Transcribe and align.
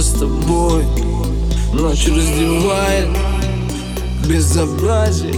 тобой 0.00 0.84
Ночь 1.74 2.08
раздевает. 2.08 3.08
Безобразие 4.26 5.34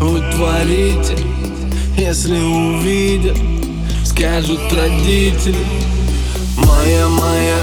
Вы 0.00 0.20
творите, 0.32 1.16
если 1.96 2.38
увидят 2.38 3.36
Скажут 4.04 4.60
родители. 4.72 5.56
Моя, 6.56 7.08
моя, 7.08 7.56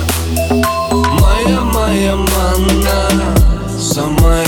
моя, 0.91 1.61
моя 1.61 2.15
манна 2.15 3.09
Самая 3.79 4.45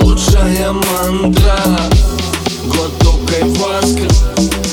лучшая 0.00 0.72
мантра. 0.72 1.58
Глоток 2.66 3.20
айваска, 3.40 4.08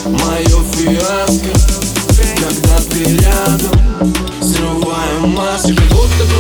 мое 0.06 0.64
фиаско 0.74 1.50
Когда 2.38 2.78
ты 2.90 3.18
рядом, 3.18 4.11
срываю 5.51 5.51
маски 5.51 5.73
Будто 5.91 6.25
бы, 6.25 6.40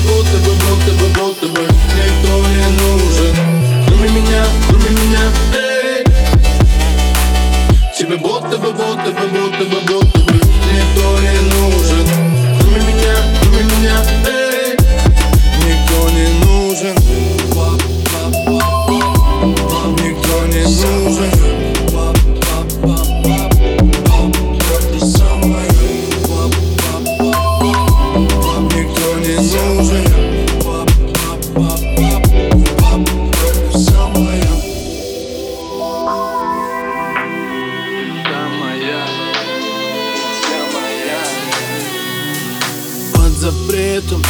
запретом, 44.01 44.23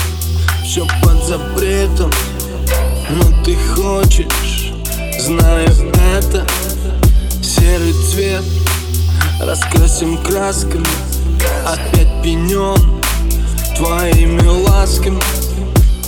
все 0.63 0.87
под 1.01 1.23
запретом. 1.25 2.11
Но 3.09 3.43
ты 3.43 3.55
хочешь, 3.75 4.73
знаю 5.19 5.69
это 6.13 6.45
Серый 7.41 7.93
цвет 7.93 8.43
раскрасим 9.39 10.17
красками 10.17 10.85
Опять 11.65 12.07
пенен 12.23 13.01
твоими 13.75 14.47
ласками. 14.67 15.19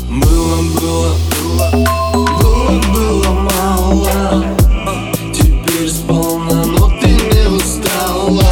Было, 0.09 0.61
было, 0.79 1.15
было, 1.41 1.85
было, 2.13 2.81
было 2.93 3.31
мало. 3.31 4.45
Теперь 5.33 5.89
сполна, 5.89 6.63
но 6.65 6.91
ты 7.01 7.07
не 7.07 7.47
устала. 7.49 8.43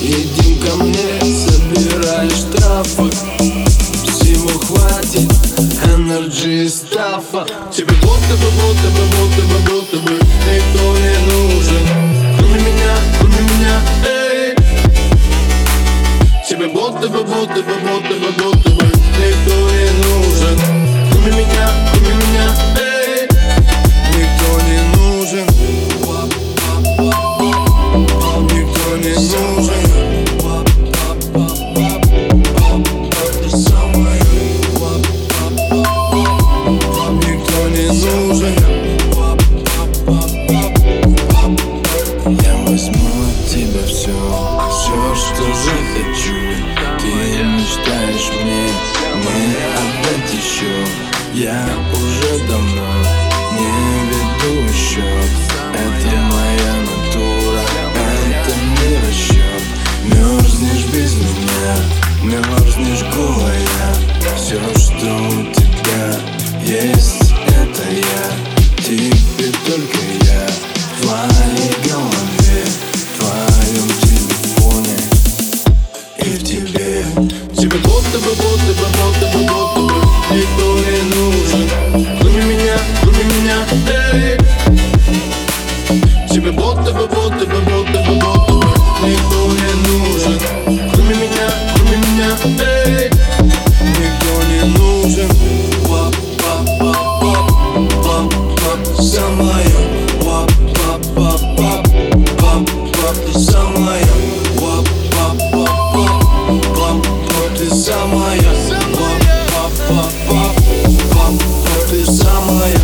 Едем 0.00 0.58
ко 0.66 0.84
мне, 0.84 1.20
собирай 1.20 2.30
штрафы 2.30 3.37
Тебе 7.30 7.92
будто 8.00 8.36
бы, 8.36 8.50
будто 8.52 8.88
бы, 8.88 9.04
будто 9.04 9.42
бы, 9.42 9.58
будто 9.68 9.96
бы 9.98 10.12
Никто 10.14 10.96
не 10.96 11.14
нужен, 11.30 11.84
кроме 12.38 12.58
меня, 12.58 12.96
кроме 13.20 13.40
меня, 13.40 13.82
эй. 14.06 14.56
Тебе 16.48 16.68
будто 16.68 17.06
бы, 17.06 17.22
будто 17.24 17.62
бы, 17.62 17.74
будто 17.82 18.14
бы, 18.14 18.32
будто 18.32 18.70
бы 18.70 18.84
Никто 19.18 19.70
не 19.70 19.90
нужен, 20.06 20.58
кроме 21.12 21.32
меня, 21.32 21.70
кроме 21.92 22.14
меня, 22.14 22.48
эй. 22.80 23.28
Никто 24.16 24.60
не 24.62 24.78
нужен 24.96 25.57
Я 51.38 51.68
уже 51.92 52.46
давно 52.48 52.94
не 53.52 53.70
веду 54.08 54.72
счет. 54.72 55.04
Это 55.72 56.16
моя 56.16 56.74
натура, 56.80 57.60
это 58.26 58.54
не 58.74 58.96
расчет. 59.06 59.62
Мерзнешь 60.02 60.86
без 60.92 61.14
меня, 61.14 61.76
мерзнешь 62.24 63.04
голая. 63.14 63.94
Все, 64.34 64.58
что 64.80 65.14
у 65.14 65.54
тебя 65.54 66.18
есть, 66.64 67.27
самая. 108.08 108.40
Пап-пап-пап 109.52 110.56
Ты 111.90 112.04
самая. 112.06 112.80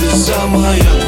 Ты 0.00 0.16
самая. 0.16 1.03